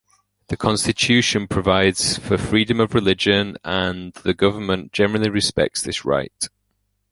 [0.47, 6.47] The Constitution provides for freedom of religion, and the government generally respects this right.